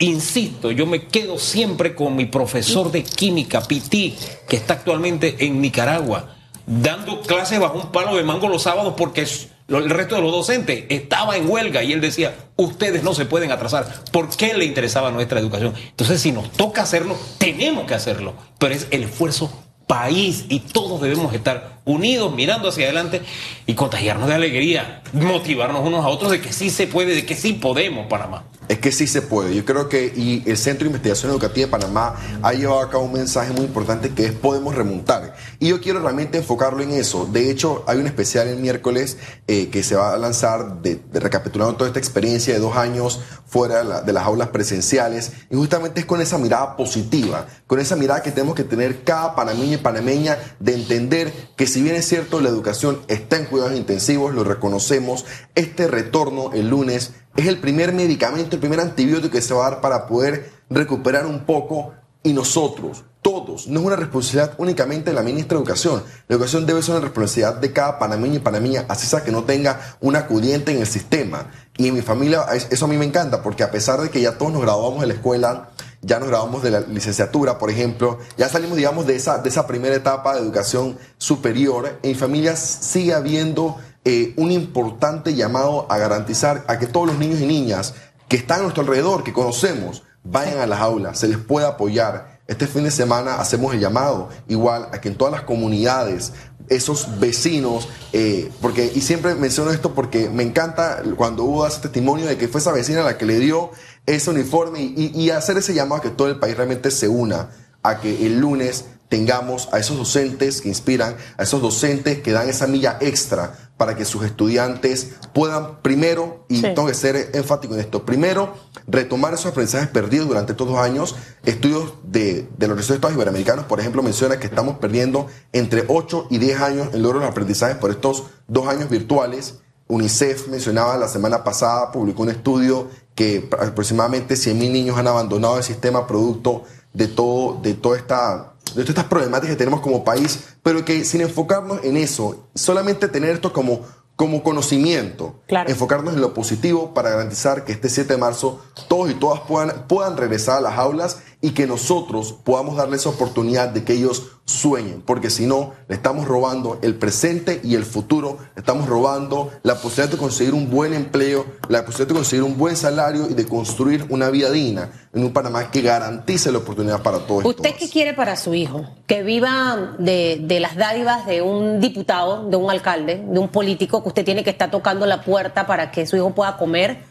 Insisto, 0.00 0.70
yo 0.70 0.86
me 0.86 1.06
quedo 1.06 1.38
siempre 1.38 1.96
con 1.96 2.14
mi 2.14 2.26
profesor 2.26 2.92
de 2.92 3.02
química, 3.02 3.62
Piti, 3.62 4.14
que 4.48 4.54
está 4.54 4.74
actualmente 4.74 5.44
en 5.44 5.60
Nicaragua, 5.60 6.36
dando 6.66 7.20
clases 7.22 7.58
bajo 7.58 7.80
un 7.80 7.90
palo 7.90 8.16
de 8.16 8.22
mango 8.22 8.48
los 8.48 8.62
sábados 8.62 8.94
porque 8.96 9.26
el 9.68 9.90
resto 9.90 10.14
de 10.14 10.22
los 10.22 10.30
docentes 10.30 10.84
estaba 10.88 11.36
en 11.36 11.50
huelga 11.50 11.82
y 11.82 11.92
él 11.92 12.00
decía, 12.00 12.36
ustedes 12.54 13.02
no 13.02 13.12
se 13.12 13.24
pueden 13.24 13.50
atrasar. 13.50 13.92
¿Por 14.12 14.28
qué 14.28 14.54
le 14.54 14.66
interesaba 14.66 15.10
nuestra 15.10 15.40
educación? 15.40 15.74
Entonces, 15.88 16.20
si 16.20 16.30
nos 16.30 16.52
toca 16.52 16.82
hacerlo, 16.82 17.16
tenemos 17.38 17.84
que 17.86 17.94
hacerlo. 17.94 18.34
Pero 18.58 18.74
es 18.74 18.86
el 18.92 19.02
esfuerzo 19.02 19.50
país 19.88 20.44
y 20.48 20.60
todos 20.60 21.00
debemos 21.00 21.34
estar 21.34 21.80
unidos, 21.84 22.32
mirando 22.32 22.68
hacia 22.68 22.84
adelante 22.84 23.22
y 23.66 23.74
contagiarnos 23.74 24.28
de 24.28 24.34
alegría, 24.36 25.02
motivarnos 25.12 25.84
unos 25.84 26.04
a 26.04 26.08
otros 26.08 26.30
de 26.30 26.40
que 26.40 26.52
sí 26.52 26.70
se 26.70 26.86
puede, 26.86 27.16
de 27.16 27.26
que 27.26 27.34
sí 27.34 27.54
podemos, 27.54 28.06
Panamá. 28.06 28.44
Es 28.68 28.78
que 28.80 28.92
sí 28.92 29.06
se 29.06 29.22
puede. 29.22 29.54
Yo 29.54 29.64
creo 29.64 29.88
que 29.88 30.12
y 30.14 30.42
el 30.46 30.58
Centro 30.58 30.84
de 30.84 30.90
Investigación 30.90 31.30
Educativa 31.30 31.66
de 31.66 31.70
Panamá 31.70 32.16
ha 32.42 32.52
llevado 32.52 32.80
a 32.80 32.90
cabo 32.90 33.04
un 33.04 33.14
mensaje 33.14 33.52
muy 33.52 33.64
importante 33.64 34.10
que 34.10 34.26
es 34.26 34.32
podemos 34.32 34.74
remontar. 34.74 35.34
Y 35.58 35.68
yo 35.68 35.80
quiero 35.80 36.00
realmente 36.00 36.38
enfocarlo 36.38 36.82
en 36.82 36.90
eso. 36.90 37.26
De 37.26 37.50
hecho, 37.50 37.82
hay 37.86 37.98
un 37.98 38.06
especial 38.06 38.46
el 38.46 38.58
miércoles 38.58 39.16
eh, 39.46 39.68
que 39.68 39.82
se 39.82 39.96
va 39.96 40.12
a 40.12 40.18
lanzar 40.18 40.82
de, 40.82 41.00
recapitulando 41.12 41.76
toda 41.76 41.88
esta 41.88 41.98
experiencia 41.98 42.52
de 42.52 42.60
dos 42.60 42.76
años 42.76 43.20
fuera 43.46 44.02
de, 44.02 44.12
las 44.12 44.24
aulas 44.24 44.48
presenciales. 44.48 45.32
Y 45.50 45.56
justamente 45.56 46.00
es 46.00 46.06
con 46.06 46.20
esa 46.20 46.36
mirada 46.36 46.76
positiva, 46.76 47.46
con 47.66 47.80
esa 47.80 47.96
mirada 47.96 48.22
que 48.22 48.32
tenemos 48.32 48.54
que 48.54 48.64
tener 48.64 49.02
cada 49.02 49.34
panameño 49.34 49.74
y 49.74 49.78
panameña 49.78 50.36
de 50.60 50.74
entender 50.74 51.32
que 51.56 51.66
si 51.66 51.82
bien 51.82 51.96
es 51.96 52.06
cierto 52.06 52.40
la 52.40 52.50
educación 52.50 53.00
está 53.08 53.36
en 53.36 53.46
cuidados 53.46 53.76
intensivos, 53.76 54.34
lo 54.34 54.44
reconocemos, 54.44 55.24
este 55.54 55.86
retorno 55.86 56.50
el 56.52 56.68
lunes 56.68 57.12
es 57.36 57.46
el 57.46 57.58
primer 57.58 57.92
medicamento, 57.92 58.56
el 58.56 58.60
primer 58.60 58.80
antibiótico 58.80 59.30
que 59.30 59.42
se 59.42 59.54
va 59.54 59.66
a 59.66 59.70
dar 59.70 59.80
para 59.80 60.06
poder 60.06 60.52
recuperar 60.70 61.26
un 61.26 61.40
poco 61.40 61.92
y 62.22 62.32
nosotros, 62.32 63.04
todos, 63.22 63.68
no 63.68 63.80
es 63.80 63.86
una 63.86 63.96
responsabilidad 63.96 64.54
únicamente 64.58 65.10
de 65.10 65.14
la 65.14 65.22
ministra 65.22 65.56
de 65.56 65.62
Educación. 65.62 66.02
La 66.28 66.34
educación 66.34 66.66
debe 66.66 66.82
ser 66.82 66.96
una 66.96 67.04
responsabilidad 67.04 67.56
de 67.56 67.72
cada 67.72 67.98
panameño 67.98 68.36
y 68.36 68.38
panameña, 68.40 68.84
así 68.88 69.06
sea 69.06 69.22
que 69.22 69.30
no 69.30 69.44
tenga 69.44 69.96
un 70.00 70.16
acudiente 70.16 70.72
en 70.72 70.80
el 70.80 70.86
sistema. 70.86 71.50
Y 71.76 71.88
en 71.88 71.94
mi 71.94 72.02
familia, 72.02 72.44
eso 72.70 72.84
a 72.84 72.88
mí 72.88 72.96
me 72.96 73.04
encanta, 73.04 73.42
porque 73.42 73.62
a 73.62 73.70
pesar 73.70 74.00
de 74.00 74.10
que 74.10 74.20
ya 74.20 74.36
todos 74.36 74.52
nos 74.52 74.62
graduamos 74.62 75.00
de 75.00 75.06
la 75.06 75.14
escuela, 75.14 75.70
ya 76.00 76.18
nos 76.18 76.28
graduamos 76.28 76.62
de 76.62 76.70
la 76.70 76.80
licenciatura, 76.80 77.58
por 77.58 77.70
ejemplo, 77.70 78.18
ya 78.36 78.48
salimos, 78.48 78.76
digamos, 78.76 79.06
de 79.06 79.16
esa, 79.16 79.38
de 79.38 79.48
esa 79.48 79.66
primera 79.66 79.94
etapa 79.94 80.34
de 80.34 80.40
educación 80.40 80.96
superior, 81.18 81.98
en 82.02 82.10
mi 82.10 82.14
familia 82.14 82.56
sigue 82.56 83.14
habiendo 83.14 83.76
eh, 84.10 84.32
un 84.36 84.50
importante 84.50 85.34
llamado 85.34 85.84
a 85.92 85.98
garantizar 85.98 86.64
a 86.66 86.78
que 86.78 86.86
todos 86.86 87.08
los 87.08 87.18
niños 87.18 87.42
y 87.42 87.46
niñas 87.46 87.92
que 88.26 88.38
están 88.38 88.60
a 88.60 88.62
nuestro 88.62 88.82
alrededor, 88.82 89.22
que 89.22 89.34
conocemos, 89.34 90.02
vayan 90.24 90.60
a 90.60 90.66
las 90.66 90.80
aulas, 90.80 91.18
se 91.18 91.28
les 91.28 91.36
pueda 91.36 91.68
apoyar. 91.68 92.40
Este 92.46 92.66
fin 92.66 92.84
de 92.84 92.90
semana 92.90 93.34
hacemos 93.34 93.74
el 93.74 93.80
llamado 93.80 94.30
igual 94.48 94.88
a 94.92 95.00
que 95.02 95.08
en 95.08 95.16
todas 95.16 95.30
las 95.30 95.42
comunidades, 95.42 96.32
esos 96.70 97.20
vecinos, 97.20 97.90
eh, 98.14 98.50
porque, 98.62 98.90
y 98.94 99.02
siempre 99.02 99.34
menciono 99.34 99.72
esto 99.72 99.92
porque 99.92 100.30
me 100.30 100.42
encanta 100.42 101.02
cuando 101.14 101.44
hubo 101.44 101.66
ese 101.66 101.80
testimonio 101.80 102.24
de 102.24 102.38
que 102.38 102.48
fue 102.48 102.62
esa 102.62 102.72
vecina 102.72 103.02
la 103.02 103.18
que 103.18 103.26
le 103.26 103.38
dio 103.38 103.72
ese 104.06 104.30
uniforme 104.30 104.80
y, 104.80 105.12
y 105.14 105.28
hacer 105.28 105.58
ese 105.58 105.74
llamado 105.74 105.96
a 105.96 106.02
que 106.02 106.08
todo 106.08 106.28
el 106.28 106.38
país 106.38 106.56
realmente 106.56 106.90
se 106.90 107.08
una 107.08 107.50
a 107.82 108.00
que 108.00 108.24
el 108.24 108.40
lunes 108.40 108.86
tengamos 109.08 109.68
a 109.72 109.78
esos 109.78 109.96
docentes 109.96 110.60
que 110.60 110.68
inspiran, 110.68 111.16
a 111.36 111.42
esos 111.42 111.62
docentes 111.62 112.20
que 112.20 112.32
dan 112.32 112.48
esa 112.48 112.66
milla 112.66 112.98
extra 113.00 113.70
para 113.76 113.94
que 113.94 114.04
sus 114.04 114.24
estudiantes 114.24 115.10
puedan 115.32 115.78
primero, 115.82 116.44
y 116.48 116.60
tengo 116.62 116.86
que 116.86 116.94
ser 116.94 117.30
enfático 117.34 117.74
en 117.74 117.80
esto, 117.80 118.04
primero 118.04 118.54
retomar 118.88 119.34
esos 119.34 119.46
aprendizajes 119.46 119.88
perdidos 119.88 120.26
durante 120.28 120.52
estos 120.52 120.66
dos 120.66 120.78
años. 120.78 121.14
Estudios 121.44 121.92
de, 122.02 122.48
de 122.56 122.68
los 122.68 122.90
Estados 122.90 123.14
iberoamericanos, 123.14 123.66
por 123.66 123.80
ejemplo, 123.80 124.02
mencionan 124.02 124.40
que 124.40 124.46
estamos 124.46 124.78
perdiendo 124.78 125.28
entre 125.52 125.84
8 125.86 126.28
y 126.30 126.38
10 126.38 126.60
años 126.60 126.88
en 126.92 127.02
logro 127.02 127.20
de 127.20 127.26
aprendizajes 127.26 127.76
por 127.76 127.90
estos 127.90 128.24
dos 128.48 128.66
años 128.66 128.88
virtuales. 128.88 129.56
UNICEF 129.88 130.48
mencionaba 130.48 130.96
la 130.96 131.08
semana 131.08 131.44
pasada, 131.44 131.92
publicó 131.92 132.22
un 132.22 132.30
estudio 132.30 132.88
que 133.14 133.48
aproximadamente 133.58 134.34
100.000 134.34 134.54
niños 134.70 134.98
han 134.98 135.06
abandonado 135.06 135.58
el 135.58 135.64
sistema 135.64 136.06
producto 136.06 136.64
de, 136.92 137.08
todo, 137.08 137.58
de 137.62 137.74
toda 137.74 137.96
esta 137.96 138.54
de 138.78 138.84
todas 138.84 138.90
estas 138.90 139.10
problemáticas 139.10 139.56
que 139.56 139.58
tenemos 139.58 139.80
como 139.80 140.04
país, 140.04 140.54
pero 140.62 140.84
que 140.84 141.04
sin 141.04 141.20
enfocarnos 141.20 141.82
en 141.82 141.96
eso, 141.96 142.46
solamente 142.54 143.08
tener 143.08 143.30
esto 143.30 143.52
como, 143.52 143.80
como 144.14 144.44
conocimiento, 144.44 145.40
enfocarnos 145.48 146.14
en 146.14 146.20
lo 146.20 146.32
positivo 146.32 146.94
para 146.94 147.10
garantizar 147.10 147.64
que 147.64 147.72
este 147.72 147.88
7 147.88 148.14
de 148.14 148.20
marzo 148.20 148.62
todos 148.88 149.10
y 149.10 149.14
todas 149.14 149.40
puedan, 149.40 149.88
puedan 149.88 150.16
regresar 150.16 150.58
a 150.58 150.60
las 150.60 150.78
aulas 150.78 151.18
y 151.40 151.50
que 151.50 151.66
nosotros 151.66 152.32
podamos 152.32 152.76
darles 152.76 153.06
oportunidad 153.06 153.68
de 153.68 153.84
que 153.84 153.92
ellos 153.92 154.32
sueñen, 154.44 155.02
porque 155.02 155.30
si 155.30 155.46
no, 155.46 155.74
le 155.88 155.94
estamos 155.94 156.26
robando 156.26 156.78
el 156.82 156.96
presente 156.96 157.60
y 157.62 157.74
el 157.74 157.84
futuro, 157.84 158.38
le 158.56 158.60
estamos 158.60 158.88
robando 158.88 159.50
la 159.62 159.76
posibilidad 159.76 160.10
de 160.10 160.18
conseguir 160.18 160.54
un 160.54 160.70
buen 160.70 160.94
empleo, 160.94 161.44
la 161.68 161.84
posibilidad 161.84 162.08
de 162.08 162.14
conseguir 162.14 162.42
un 162.42 162.56
buen 162.56 162.76
salario 162.76 163.28
y 163.30 163.34
de 163.34 163.46
construir 163.46 164.06
una 164.08 164.30
vida 164.30 164.50
digna 164.50 164.90
en 165.12 165.22
un 165.22 165.32
Panamá 165.32 165.70
que 165.70 165.82
garantice 165.82 166.50
la 166.50 166.58
oportunidad 166.58 167.02
para 167.02 167.18
todos. 167.20 167.44
¿Usted 167.44 167.74
qué 167.78 167.88
quiere 167.88 168.14
para 168.14 168.36
su 168.36 168.54
hijo? 168.54 168.84
Que 169.06 169.22
viva 169.22 169.94
de, 169.98 170.38
de 170.42 170.60
las 170.60 170.76
dádivas 170.76 171.26
de 171.26 171.42
un 171.42 171.78
diputado, 171.78 172.48
de 172.48 172.56
un 172.56 172.70
alcalde, 172.70 173.22
de 173.28 173.38
un 173.38 173.48
político 173.48 174.02
que 174.02 174.08
usted 174.08 174.24
tiene 174.24 174.42
que 174.42 174.50
estar 174.50 174.70
tocando 174.70 175.06
la 175.06 175.22
puerta 175.22 175.66
para 175.66 175.90
que 175.90 176.06
su 176.06 176.16
hijo 176.16 176.34
pueda 176.34 176.56
comer 176.56 177.07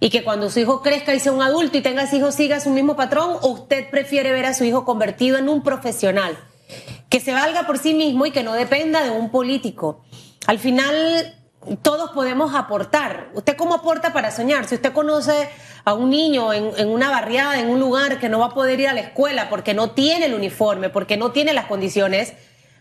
y 0.00 0.10
que 0.10 0.24
cuando 0.24 0.50
su 0.50 0.60
hijo 0.60 0.82
crezca 0.82 1.14
y 1.14 1.20
sea 1.20 1.32
un 1.32 1.42
adulto 1.42 1.78
y 1.78 1.82
tenga 1.82 2.02
ese 2.02 2.16
hijo 2.16 2.32
siga 2.32 2.60
su 2.60 2.70
mismo 2.70 2.96
patrón 2.96 3.36
o 3.42 3.48
usted 3.48 3.88
prefiere 3.90 4.32
ver 4.32 4.46
a 4.46 4.54
su 4.54 4.64
hijo 4.64 4.84
convertido 4.84 5.38
en 5.38 5.48
un 5.48 5.62
profesional 5.62 6.36
que 7.08 7.20
se 7.20 7.32
valga 7.32 7.66
por 7.66 7.78
sí 7.78 7.94
mismo 7.94 8.26
y 8.26 8.30
que 8.30 8.42
no 8.42 8.52
dependa 8.52 9.02
de 9.02 9.10
un 9.10 9.30
político. 9.30 10.04
Al 10.46 10.58
final 10.58 11.34
todos 11.82 12.10
podemos 12.10 12.54
aportar. 12.54 13.30
¿Usted 13.34 13.56
cómo 13.56 13.74
aporta 13.74 14.12
para 14.12 14.30
soñar? 14.30 14.66
Si 14.66 14.74
usted 14.76 14.92
conoce 14.92 15.48
a 15.84 15.94
un 15.94 16.10
niño 16.10 16.52
en, 16.52 16.88
una 16.88 17.10
barriada, 17.10 17.58
en 17.58 17.70
un 17.70 17.80
lugar 17.80 18.18
que 18.18 18.28
no 18.28 18.40
va 18.40 18.46
a 18.46 18.54
poder 18.54 18.80
ir 18.80 18.88
a 18.88 18.92
la 18.92 19.00
escuela 19.00 19.48
porque 19.48 19.74
no 19.74 19.90
tiene 19.90 20.26
el 20.26 20.34
uniforme, 20.34 20.90
porque 20.90 21.16
no 21.16 21.32
tiene 21.32 21.52
las 21.52 21.66
condiciones, 21.66 22.34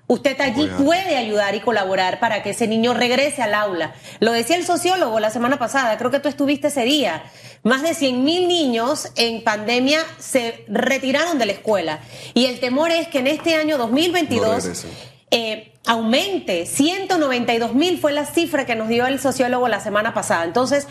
usted 0.07 0.39
allí 0.41 0.67
puede 0.77 1.15
ayudar 1.17 1.55
y 1.55 1.61
colaborar 1.61 2.19
para 2.19 2.43
que 2.43 2.51
ese 2.51 2.67
niño 2.67 2.93
regrese 2.93 3.41
al 3.41 3.53
aula. 3.53 3.93
Lo 4.19 4.31
decía 4.31 4.55
el 4.55 4.65
sociólogo 4.65 5.19
la 5.19 5.29
semana 5.29 5.57
pasada, 5.57 5.97
creo 5.97 6.11
que 6.11 6.19
tú 6.19 6.29
estuviste 6.29 6.67
ese 6.67 6.83
día. 6.83 7.23
Más 7.63 7.81
de 7.81 7.93
100 7.93 8.23
mil 8.23 8.47
niños 8.47 9.11
en 9.15 9.43
pandemia 9.43 9.99
se 10.19 10.65
retiraron 10.67 11.39
de 11.39 11.47
la 11.47 11.51
escuela. 11.53 11.99
Y 12.33 12.45
el 12.45 12.59
temor 12.59 12.91
es 12.91 13.07
que 13.07 13.19
en 13.19 13.27
este 13.27 13.55
año 13.55 13.77
2022 13.77 14.85
eh, 15.31 15.73
aumente. 15.85 16.65
192 16.65 17.73
mil 17.73 17.99
fue 17.99 18.11
la 18.11 18.25
cifra 18.25 18.65
que 18.65 18.75
nos 18.75 18.87
dio 18.87 19.05
el 19.05 19.19
sociólogo 19.19 19.67
la 19.67 19.79
semana 19.79 20.13
pasada. 20.13 20.43
Entonces, 20.43 20.87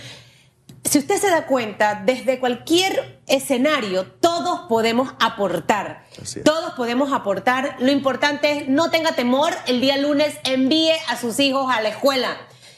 si 0.95 1.01
usted 1.01 1.21
se 1.21 1.29
da 1.29 1.45
cuenta, 1.47 2.05
desde 2.07 2.39
cualquier 2.39 3.21
escenario, 3.27 4.07
todos 4.21 4.61
podemos 4.69 5.13
aportar. 5.19 6.05
Todos 6.45 6.75
podemos 6.75 7.13
aportar. 7.13 7.75
Lo 7.81 7.91
importante 7.91 8.53
es 8.53 8.69
no 8.69 8.93
tenga 8.93 9.17
temor. 9.17 9.53
El 9.67 9.81
día 9.81 9.97
lunes 9.97 10.37
envíe 10.45 10.93
a 11.09 11.17
sus 11.17 11.41
hijos 11.41 11.67
a 11.69 11.81
la 11.81 11.89
escuela. 11.89 12.37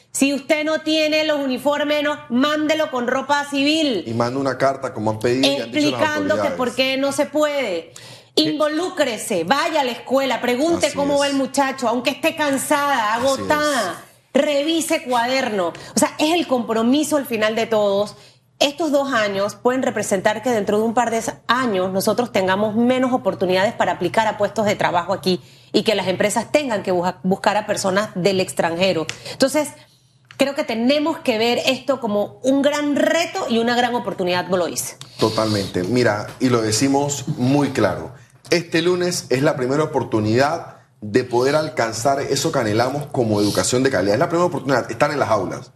Si 0.09 0.33
usted 0.33 0.65
no 0.65 0.81
tiene 0.81 1.25
los 1.25 1.37
uniformes, 1.37 2.01
no, 2.01 2.17
mándelo 2.29 2.89
con 2.89 3.05
ropa 3.05 3.45
civil. 3.51 4.03
Y 4.07 4.15
manda 4.15 4.39
una 4.39 4.57
carta, 4.57 4.95
como 4.95 5.11
han 5.11 5.19
pedido. 5.19 5.65
Explicando 5.65 6.41
que 6.41 6.49
por 6.49 6.73
qué 6.73 6.97
no 6.97 7.11
se 7.11 7.27
puede. 7.27 7.93
Involúcrese, 8.33 9.43
vaya 9.43 9.81
a 9.81 9.83
la 9.83 9.91
escuela, 9.91 10.41
pregunte 10.41 10.91
cómo 10.95 11.19
va 11.19 11.27
el 11.27 11.35
muchacho, 11.35 11.87
aunque 11.87 12.09
esté 12.09 12.35
cansada, 12.35 13.13
agotada, 13.13 14.06
revise 14.33 15.03
cuaderno. 15.03 15.67
O 15.95 15.99
sea, 15.99 16.13
es 16.19 16.33
el 16.33 16.47
compromiso 16.47 17.17
al 17.17 17.25
final 17.25 17.55
de 17.55 17.65
todos. 17.65 18.15
Estos 18.59 18.91
dos 18.91 19.13
años 19.13 19.55
pueden 19.55 19.83
representar 19.83 20.41
que 20.41 20.49
dentro 20.49 20.79
de 20.79 20.83
un 20.83 20.93
par 20.93 21.11
de 21.11 21.21
años 21.47 21.91
nosotros 21.91 22.31
tengamos 22.31 22.75
menos 22.75 23.13
oportunidades 23.13 23.73
para 23.73 23.93
aplicar 23.93 24.27
a 24.27 24.37
puestos 24.37 24.65
de 24.65 24.75
trabajo 24.75 25.13
aquí 25.13 25.41
y 25.71 25.83
que 25.83 25.93
las 25.93 26.07
empresas 26.07 26.51
tengan 26.51 26.81
que 26.81 26.91
buscar 26.91 27.55
a 27.57 27.67
personas 27.67 28.09
del 28.15 28.39
extranjero. 28.39 29.05
Entonces, 29.31 29.69
creo 30.37 30.55
que 30.55 30.63
tenemos 30.63 31.19
que 31.19 31.37
ver 31.37 31.59
esto 31.67 31.99
como 31.99 32.39
un 32.41 32.63
gran 32.63 32.95
reto 32.95 33.45
y 33.47 33.59
una 33.59 33.75
gran 33.75 33.93
oportunidad, 33.93 34.49
Blois. 34.49 34.97
Totalmente. 35.19 35.83
Mira, 35.83 36.25
y 36.39 36.49
lo 36.49 36.61
decimos 36.61 37.27
muy 37.37 37.69
claro 37.69 38.13
este 38.49 38.81
lunes 38.81 39.25
es 39.29 39.41
la 39.41 39.55
primera 39.55 39.83
oportunidad 39.83 40.76
de 41.01 41.23
poder 41.23 41.55
alcanzar 41.55 42.21
eso 42.21 42.51
que 42.51 42.59
anhelamos 42.59 43.07
como 43.07 43.39
educación 43.41 43.83
de 43.83 43.91
calidad. 43.91 44.15
Es 44.15 44.19
la 44.19 44.29
primera 44.29 44.45
oportunidad, 44.45 44.89
estar 44.89 45.11
en 45.11 45.19
las 45.19 45.29
aulas. 45.29 45.71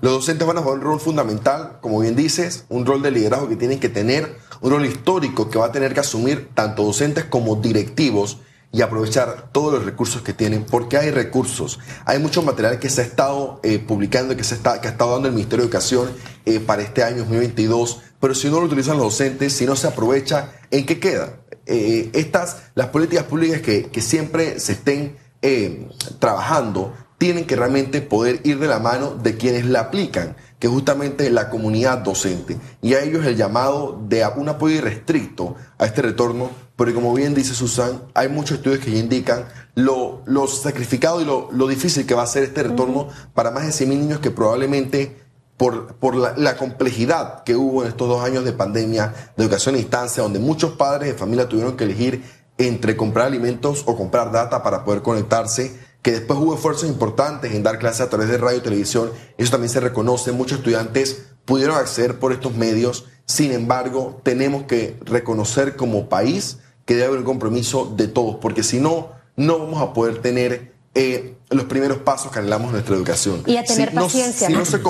Los 0.00 0.12
docentes 0.12 0.46
van 0.46 0.58
a 0.58 0.62
jugar 0.62 0.78
un 0.78 0.84
rol 0.84 1.00
fundamental, 1.00 1.78
como 1.80 2.00
bien 2.00 2.16
dices, 2.16 2.66
un 2.68 2.84
rol 2.84 3.00
de 3.02 3.10
liderazgo 3.10 3.48
que 3.48 3.56
tienen 3.56 3.80
que 3.80 3.88
tener, 3.88 4.36
un 4.60 4.70
rol 4.70 4.84
histórico 4.84 5.48
que 5.48 5.58
va 5.58 5.66
a 5.66 5.72
tener 5.72 5.94
que 5.94 6.00
asumir 6.00 6.50
tanto 6.54 6.82
docentes 6.82 7.24
como 7.24 7.56
directivos 7.56 8.40
y 8.72 8.82
aprovechar 8.82 9.50
todos 9.52 9.72
los 9.72 9.84
recursos 9.86 10.20
que 10.20 10.34
tienen, 10.34 10.64
porque 10.64 10.98
hay 10.98 11.10
recursos. 11.10 11.78
Hay 12.04 12.18
mucho 12.18 12.42
material 12.42 12.78
que 12.78 12.90
se 12.90 13.00
ha 13.00 13.04
estado 13.04 13.60
eh, 13.62 13.78
publicando 13.78 14.36
que, 14.36 14.44
se 14.44 14.54
está, 14.54 14.82
que 14.82 14.88
ha 14.88 14.90
estado 14.90 15.12
dando 15.12 15.28
el 15.28 15.34
Ministerio 15.34 15.62
de 15.62 15.68
Educación 15.68 16.10
eh, 16.44 16.60
para 16.60 16.82
este 16.82 17.02
año 17.02 17.18
2022, 17.18 18.02
pero 18.20 18.34
si 18.34 18.50
no 18.50 18.60
lo 18.60 18.66
utilizan 18.66 18.98
los 18.98 19.04
docentes, 19.04 19.54
si 19.54 19.64
no 19.64 19.76
se 19.76 19.86
aprovecha, 19.86 20.52
¿en 20.70 20.84
qué 20.84 21.00
queda? 21.00 21.40
Eh, 21.66 22.10
estas, 22.14 22.62
las 22.74 22.88
políticas 22.88 23.24
públicas 23.24 23.60
que, 23.60 24.00
siempre 24.00 24.60
se 24.60 24.72
estén 24.72 25.16
eh, 25.42 25.88
trabajando, 26.18 26.94
tienen 27.18 27.46
que 27.46 27.56
realmente 27.56 28.02
poder 28.02 28.40
ir 28.44 28.58
de 28.58 28.66
la 28.66 28.78
mano 28.78 29.14
de 29.14 29.36
quienes 29.36 29.66
la 29.66 29.80
aplican, 29.80 30.36
que 30.58 30.66
es 30.66 30.72
justamente 30.72 31.30
la 31.30 31.48
comunidad 31.48 31.98
docente. 31.98 32.58
Y 32.82 32.94
a 32.94 33.02
ellos 33.02 33.24
el 33.24 33.36
llamado 33.36 34.00
de 34.06 34.26
un 34.36 34.48
apoyo 34.48 34.76
irrestricto 34.76 35.56
a 35.78 35.86
este 35.86 36.02
retorno, 36.02 36.50
porque 36.76 36.92
como 36.92 37.14
bien 37.14 37.34
dice 37.34 37.54
Susan, 37.54 38.02
hay 38.14 38.28
muchos 38.28 38.58
estudios 38.58 38.80
que 38.80 38.92
ya 38.92 38.98
indican 38.98 39.46
lo, 39.74 40.22
sacrificado 40.46 41.20
y 41.20 41.24
lo, 41.24 41.66
difícil 41.66 42.06
que 42.06 42.14
va 42.14 42.22
a 42.22 42.26
ser 42.26 42.42
este 42.44 42.62
retorno 42.62 43.08
para 43.34 43.50
más 43.50 43.64
de 43.64 43.86
100.000 43.86 43.88
niños 43.88 44.20
que 44.20 44.30
probablemente 44.30 45.25
por, 45.56 45.94
por 45.96 46.14
la, 46.14 46.56
complejidad 46.56 47.42
que 47.44 47.56
hubo 47.56 47.82
en 47.82 47.88
estos 47.88 48.08
dos 48.08 48.22
años 48.22 48.44
de 48.44 48.52
pandemia, 48.52 49.14
de 49.36 49.44
educación 49.44 49.74
a 49.74 49.78
distancia, 49.78 50.22
donde 50.22 50.38
muchos 50.38 50.72
padres 50.72 51.08
de 51.08 51.18
familia 51.18 51.48
tuvieron 51.48 51.76
que 51.76 51.84
elegir 51.84 52.24
entre 52.58 52.96
comprar 52.96 53.26
alimentos 53.26 53.82
o 53.86 53.96
comprar 53.96 54.32
data 54.32 54.62
para 54.62 54.84
poder 54.84 55.02
conectarse, 55.02 55.78
que 56.02 56.12
después 56.12 56.38
hubo 56.38 56.54
esfuerzos 56.54 56.88
importantes 56.88 57.52
en 57.52 57.62
dar 57.62 57.78
clases 57.78 58.02
a 58.02 58.10
través 58.10 58.28
de 58.28 58.38
radio 58.38 58.58
y 58.58 58.62
televisión, 58.62 59.10
eso 59.38 59.50
también 59.50 59.70
se 59.70 59.80
reconoce, 59.80 60.32
muchos 60.32 60.58
estudiantes 60.58 61.24
pudieron 61.44 61.76
acceder 61.76 62.18
por 62.18 62.32
estos 62.32 62.54
medios, 62.54 63.06
sin 63.24 63.52
embargo, 63.52 64.20
tenemos 64.22 64.64
que 64.64 64.98
reconocer 65.04 65.74
como 65.76 66.08
país 66.08 66.58
que 66.84 66.94
debe 66.94 67.08
haber 67.08 67.18
un 67.20 67.24
compromiso 67.24 67.92
de 67.96 68.08
todos, 68.08 68.36
porque 68.36 68.62
si 68.62 68.78
no, 68.78 69.10
no 69.34 69.58
vamos 69.58 69.82
a 69.82 69.92
poder 69.92 70.18
tener 70.22 70.75
eh, 70.98 71.36
los 71.50 71.66
primeros 71.66 71.98
pasos 71.98 72.32
que 72.32 72.38
anhelamos 72.38 72.68
en 72.68 72.72
nuestra 72.72 72.96
educación. 72.96 73.42
Y 73.44 73.58
a 73.58 73.64
tener 73.64 73.92
paciencia. 73.92 74.48
No, 74.48 74.64
se 74.64 74.80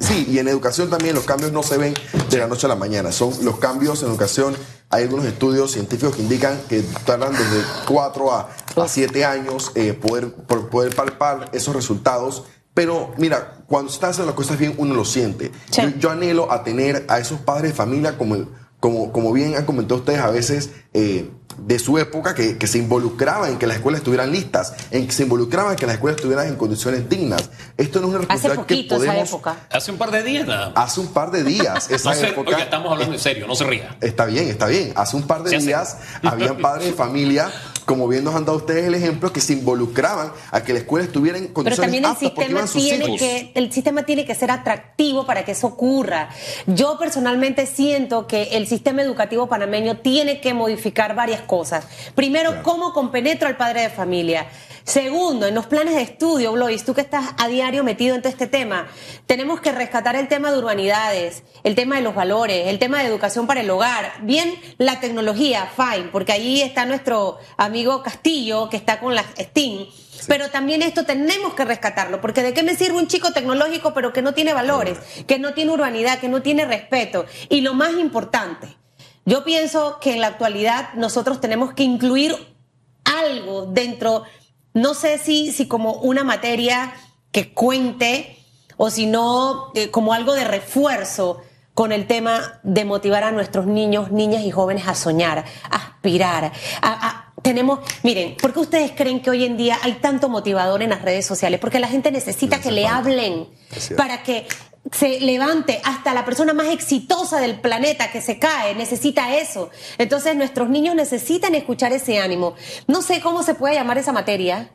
sí, 0.00 0.26
y 0.28 0.38
en 0.40 0.48
educación 0.48 0.90
también 0.90 1.14
los 1.14 1.22
cambios 1.22 1.52
no 1.52 1.62
se 1.62 1.78
ven 1.78 1.94
de 2.30 2.38
la 2.38 2.48
noche 2.48 2.66
a 2.66 2.68
la 2.68 2.74
mañana. 2.74 3.12
Son 3.12 3.32
los 3.44 3.60
cambios 3.60 4.02
en 4.02 4.08
educación. 4.08 4.56
Hay 4.90 5.04
algunos 5.04 5.24
estudios 5.24 5.70
científicos 5.70 6.16
que 6.16 6.22
indican 6.22 6.60
que 6.68 6.82
tardan 7.06 7.30
desde 7.30 7.62
4 7.86 8.32
a, 8.32 8.50
a 8.76 8.88
7 8.88 9.24
años 9.24 9.70
eh, 9.76 9.92
poder, 9.92 10.32
poder 10.32 10.96
palpar 10.96 11.48
esos 11.52 11.76
resultados. 11.76 12.42
Pero 12.74 13.12
mira, 13.16 13.62
cuando 13.68 13.88
se 13.88 13.94
están 13.94 14.10
haciendo 14.10 14.32
las 14.32 14.36
cosas 14.36 14.58
bien, 14.58 14.74
uno 14.78 14.94
lo 14.94 15.04
siente. 15.04 15.52
Yo, 15.98 16.10
anhelo 16.10 16.50
a 16.50 16.64
tener 16.64 17.06
a 17.08 17.20
esos 17.20 17.38
padres 17.38 17.70
de 17.70 17.76
familia, 17.76 18.18
como, 18.18 18.48
como, 18.80 19.12
como 19.12 19.32
bien 19.32 19.54
han 19.54 19.64
comentado 19.64 20.00
ustedes, 20.00 20.18
a 20.18 20.30
veces 20.30 20.70
eh, 20.92 21.30
de 21.58 21.78
su 21.78 21.98
época 21.98 22.34
que, 22.34 22.66
se 22.66 22.78
involucraba 22.78 23.48
en 23.48 23.58
que 23.58 23.66
las 23.66 23.76
escuelas 23.76 24.00
estuvieran 24.00 24.30
listas, 24.30 24.74
en 24.90 25.06
que 25.06 25.12
se 25.12 25.24
involucraba 25.24 25.72
en 25.72 25.76
que 25.76 25.86
las 25.86 25.96
escuelas 25.96 26.16
estuvieran 26.16 26.48
en 26.48 26.56
condiciones 26.56 27.08
dignas. 27.08 27.50
Esto 27.76 28.00
no 28.00 28.06
es 28.06 28.10
una 28.10 28.18
responsabilidad 28.20 28.66
que 28.66 28.84
podemos... 28.84 29.16
Esa 29.16 29.24
época. 29.24 29.56
Hace 29.70 29.90
un 29.90 29.98
par 29.98 30.10
de 30.10 30.22
días 30.22 30.46
nada 30.46 30.72
Hace 30.74 31.00
un 31.00 31.08
par 31.08 31.30
de 31.30 31.44
días. 31.44 31.90
Esa 31.90 32.18
época... 32.28 32.58
estamos 32.58 32.92
hablando 32.92 33.14
en 33.14 33.20
serio, 33.20 33.46
no 33.46 33.54
se 33.54 33.64
ría. 33.64 33.96
Está 34.00 34.26
bien, 34.26 34.48
está 34.48 34.66
bien. 34.66 34.92
Hace 34.96 35.16
un 35.16 35.26
par 35.26 35.42
de 35.42 35.58
días 35.58 35.98
habían 36.22 36.58
padres 36.58 36.88
de 36.88 36.92
familia 36.92 37.50
como 37.84 38.08
bien 38.08 38.24
nos 38.24 38.34
han 38.34 38.44
dado 38.44 38.58
ustedes 38.58 38.86
el 38.86 38.94
ejemplo, 38.94 39.32
que 39.32 39.40
se 39.40 39.54
involucraban 39.54 40.32
a 40.50 40.62
que 40.62 40.72
la 40.72 40.80
escuela 40.80 41.04
estuviera 41.04 41.38
en 41.38 41.48
condiciones 41.48 41.78
Pero 41.78 41.82
también 41.82 42.04
el 42.04 42.16
sistema 42.16 42.66
tiene 42.66 43.16
que 43.16 43.52
el 43.54 43.72
sistema 43.72 44.02
tiene 44.04 44.24
que 44.24 44.34
ser 44.34 44.50
atractivo 44.50 45.26
para 45.26 45.44
que 45.44 45.52
eso 45.52 45.66
ocurra. 45.66 46.28
Yo 46.66 46.98
personalmente 46.98 47.66
siento 47.66 48.26
que 48.26 48.44
el 48.52 48.66
sistema 48.66 49.02
educativo 49.02 49.48
panameño 49.48 49.98
tiene 49.98 50.40
que 50.40 50.54
modificar 50.54 51.14
varias 51.14 51.42
cosas. 51.42 51.86
Primero, 52.14 52.62
cómo 52.62 52.92
compenetro 52.92 53.48
al 53.48 53.56
padre 53.56 53.82
de 53.82 53.90
familia. 53.90 54.46
Segundo, 54.84 55.46
en 55.46 55.54
los 55.54 55.66
planes 55.66 55.94
de 55.94 56.02
estudio, 56.02 56.52
Blois, 56.52 56.84
tú 56.84 56.92
que 56.92 57.02
estás 57.02 57.34
a 57.38 57.46
diario 57.46 57.84
metido 57.84 58.16
en 58.16 58.22
todo 58.22 58.30
este 58.30 58.48
tema, 58.48 58.88
tenemos 59.26 59.60
que 59.60 59.70
rescatar 59.70 60.16
el 60.16 60.26
tema 60.26 60.50
de 60.50 60.58
urbanidades, 60.58 61.44
el 61.62 61.76
tema 61.76 61.96
de 61.96 62.02
los 62.02 62.14
valores, 62.14 62.66
el 62.66 62.80
tema 62.80 62.98
de 62.98 63.06
educación 63.06 63.46
para 63.46 63.60
el 63.60 63.70
hogar, 63.70 64.12
bien 64.22 64.52
la 64.78 64.98
tecnología, 64.98 65.70
fine, 65.76 66.08
porque 66.10 66.32
ahí 66.32 66.62
está 66.62 66.84
nuestro 66.84 67.38
amigo 67.56 68.02
Castillo 68.02 68.68
que 68.68 68.76
está 68.76 68.98
con 68.98 69.14
la 69.14 69.24
STEAM. 69.38 69.86
Pero 70.26 70.50
también 70.50 70.82
esto 70.82 71.04
tenemos 71.04 71.54
que 71.54 71.64
rescatarlo, 71.64 72.20
porque 72.20 72.42
¿de 72.42 72.52
qué 72.52 72.62
me 72.62 72.76
sirve 72.76 72.98
un 72.98 73.06
chico 73.06 73.32
tecnológico 73.32 73.94
pero 73.94 74.12
que 74.12 74.22
no 74.22 74.34
tiene 74.34 74.52
valores, 74.52 74.98
que 75.26 75.38
no 75.38 75.54
tiene 75.54 75.72
urbanidad, 75.72 76.18
que 76.18 76.28
no 76.28 76.42
tiene 76.42 76.64
respeto? 76.64 77.24
Y 77.48 77.60
lo 77.60 77.74
más 77.74 77.92
importante, 77.94 78.76
yo 79.24 79.44
pienso 79.44 79.98
que 80.00 80.12
en 80.12 80.20
la 80.20 80.26
actualidad 80.28 80.94
nosotros 80.94 81.40
tenemos 81.40 81.72
que 81.74 81.84
incluir 81.84 82.36
algo 83.04 83.66
dentro 83.66 84.24
no 84.74 84.94
sé 84.94 85.18
si, 85.18 85.52
si 85.52 85.68
como 85.68 85.94
una 85.94 86.24
materia 86.24 86.92
que 87.30 87.52
cuente 87.52 88.38
o 88.76 88.90
si 88.90 89.06
no 89.06 89.72
eh, 89.74 89.90
como 89.90 90.12
algo 90.12 90.34
de 90.34 90.44
refuerzo 90.44 91.42
con 91.74 91.92
el 91.92 92.06
tema 92.06 92.60
de 92.62 92.84
motivar 92.84 93.24
a 93.24 93.32
nuestros 93.32 93.66
niños, 93.66 94.10
niñas 94.10 94.42
y 94.44 94.50
jóvenes 94.50 94.86
a 94.86 94.94
soñar, 94.94 95.44
a 95.70 95.76
aspirar, 95.76 96.52
tenemos, 97.42 97.80
miren, 98.02 98.36
¿por 98.36 98.52
qué 98.52 98.60
ustedes 98.60 98.92
creen 98.92 99.20
que 99.20 99.30
hoy 99.30 99.44
en 99.44 99.56
día 99.56 99.78
hay 99.82 99.94
tanto 99.94 100.28
motivador 100.28 100.82
en 100.82 100.90
las 100.90 101.02
redes 101.02 101.26
sociales? 101.26 101.58
Porque 101.60 101.80
la 101.80 101.88
gente 101.88 102.10
necesita 102.10 102.60
que 102.60 102.70
le 102.70 102.86
hablen 102.86 103.48
para 103.96 104.22
que 104.22 104.46
se 104.92 105.20
levante 105.20 105.80
hasta 105.84 106.14
la 106.14 106.24
persona 106.24 106.52
más 106.52 106.68
exitosa 106.68 107.40
del 107.40 107.60
planeta 107.60 108.12
que 108.12 108.20
se 108.20 108.38
cae, 108.38 108.74
necesita 108.74 109.36
eso. 109.36 109.70
Entonces 109.98 110.36
nuestros 110.36 110.68
niños 110.68 110.94
necesitan 110.94 111.54
escuchar 111.54 111.92
ese 111.92 112.18
ánimo. 112.18 112.54
No 112.86 113.02
sé 113.02 113.20
cómo 113.20 113.42
se 113.42 113.54
puede 113.54 113.74
llamar 113.74 113.98
esa 113.98 114.12
materia, 114.12 114.70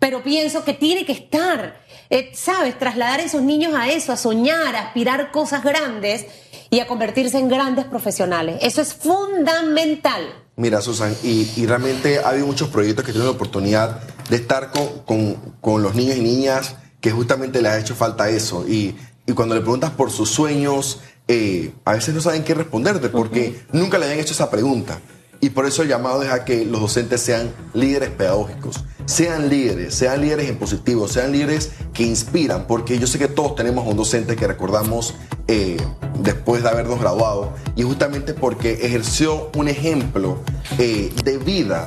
pero 0.00 0.22
pienso 0.22 0.64
que 0.64 0.72
tiene 0.72 1.04
que 1.04 1.12
estar, 1.12 1.80
eh, 2.08 2.32
¿sabes? 2.34 2.78
Trasladar 2.78 3.20
a 3.20 3.22
esos 3.22 3.42
niños 3.42 3.74
a 3.74 3.88
eso, 3.90 4.12
a 4.12 4.16
soñar, 4.16 4.74
a 4.74 4.88
aspirar 4.88 5.30
cosas 5.30 5.62
grandes 5.62 6.26
y 6.70 6.80
a 6.80 6.86
convertirse 6.86 7.38
en 7.38 7.48
grandes 7.48 7.84
profesionales. 7.84 8.58
Eso 8.62 8.80
es 8.80 8.94
fundamental. 8.94 10.22
Mira, 10.56 10.80
Susan, 10.80 11.14
y, 11.22 11.66
realmente 11.66 12.18
ha 12.18 12.30
habido 12.30 12.46
muchos 12.46 12.68
proyectos 12.68 13.04
que 13.04 13.12
tienen 13.12 13.28
la 13.28 13.34
oportunidad 13.34 14.00
de 14.28 14.36
estar 14.36 14.70
con, 14.70 15.36
con, 15.60 15.82
los 15.82 15.94
niños 15.94 16.16
y 16.16 16.20
niñas 16.20 16.76
que 17.00 17.10
justamente 17.10 17.62
le 17.62 17.68
ha 17.68 17.78
hecho 17.78 17.94
falta 17.94 18.28
eso. 18.28 18.66
Y, 18.68 18.96
y 19.30 19.32
cuando 19.32 19.54
le 19.54 19.60
preguntas 19.60 19.90
por 19.90 20.10
sus 20.10 20.28
sueños, 20.28 21.00
eh, 21.28 21.72
a 21.84 21.92
veces 21.92 22.12
no 22.12 22.20
saben 22.20 22.42
qué 22.42 22.52
responderte 22.52 23.08
porque 23.10 23.62
nunca 23.70 23.96
le 23.96 24.06
habían 24.06 24.18
hecho 24.18 24.32
esa 24.32 24.50
pregunta. 24.50 25.00
Y 25.40 25.50
por 25.50 25.66
eso 25.66 25.82
el 25.82 25.88
llamado 25.88 26.22
es 26.22 26.30
a 26.30 26.44
que 26.44 26.64
los 26.64 26.80
docentes 26.80 27.20
sean 27.20 27.50
líderes 27.72 28.10
pedagógicos, 28.10 28.84
sean 29.06 29.48
líderes, 29.48 29.94
sean 29.94 30.20
líderes 30.20 30.50
en 30.50 30.58
positivo, 30.58 31.06
sean 31.06 31.32
líderes 31.32 31.70
que 31.94 32.02
inspiran, 32.02 32.66
porque 32.66 32.98
yo 32.98 33.06
sé 33.06 33.18
que 33.18 33.28
todos 33.28 33.54
tenemos 33.54 33.86
un 33.86 33.96
docente 33.96 34.34
que 34.34 34.46
recordamos 34.46 35.14
eh, 35.46 35.78
después 36.18 36.62
de 36.62 36.68
habernos 36.68 37.00
graduado, 37.00 37.54
y 37.74 37.84
justamente 37.84 38.34
porque 38.34 38.80
ejerció 38.82 39.50
un 39.56 39.68
ejemplo 39.68 40.40
eh, 40.78 41.10
de 41.24 41.38
vida, 41.38 41.86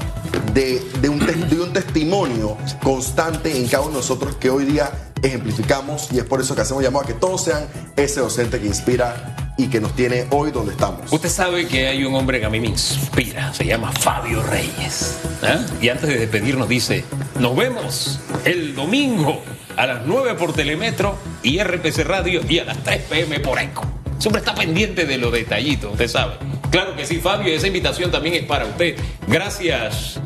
de, 0.53 0.81
un 1.09 1.19
de 1.19 1.61
un 1.61 1.73
testimonio 1.73 2.57
constante 2.81 3.55
en 3.55 3.67
cada 3.67 3.83
uno 3.83 3.91
de 3.91 3.97
nosotros 3.97 4.35
que 4.37 4.49
hoy 4.49 4.65
día 4.65 5.12
ejemplificamos, 5.23 6.09
y 6.11 6.19
es 6.19 6.25
por 6.25 6.41
eso 6.41 6.53
que 6.53 6.61
hacemos 6.61 6.83
llamado 6.83 7.05
a 7.05 7.07
que 7.07 7.13
todos 7.13 7.45
sean 7.45 7.67
ese 7.95 8.19
docente 8.19 8.59
que 8.59 8.67
inspira 8.67 9.53
y 9.57 9.67
que 9.67 9.79
nos 9.79 9.95
tiene 9.95 10.27
hoy 10.31 10.51
donde 10.51 10.73
estamos. 10.73 11.11
Usted 11.11 11.29
sabe 11.29 11.67
que 11.67 11.87
hay 11.87 12.03
un 12.03 12.13
hombre 12.15 12.39
que 12.39 12.45
a 12.45 12.49
mí 12.49 12.59
me 12.59 12.67
inspira, 12.67 13.53
se 13.53 13.65
llama 13.65 13.91
Fabio 13.91 14.43
Reyes. 14.43 15.17
¿eh? 15.43 15.57
Y 15.81 15.89
antes 15.89 16.09
de 16.09 16.17
despedirnos 16.19 16.67
dice, 16.67 17.03
nos 17.39 17.55
vemos 17.55 18.19
el 18.45 18.75
domingo 18.75 19.41
a 19.77 19.85
las 19.87 20.05
9 20.05 20.35
por 20.35 20.53
Telemetro 20.53 21.17
y 21.41 21.61
RPC 21.61 21.99
Radio 22.05 22.41
y 22.47 22.59
a 22.59 22.65
las 22.65 22.83
3 22.83 23.01
pm 23.09 23.39
por 23.39 23.59
ECO. 23.59 23.83
Siempre 24.19 24.39
está 24.39 24.55
pendiente 24.55 25.05
de 25.05 25.17
los 25.17 25.31
detallitos, 25.31 25.91
usted 25.91 26.07
sabe. 26.07 26.33
Claro 26.69 26.95
que 26.95 27.05
sí, 27.05 27.17
Fabio, 27.17 27.53
esa 27.53 27.67
invitación 27.67 28.11
también 28.11 28.35
es 28.35 28.43
para 28.43 28.65
usted. 28.65 28.95
Gracias 29.27 30.19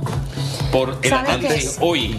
por 0.72 0.98
el 1.01 1.13
análisis 1.13 1.77
hoy. 1.80 2.18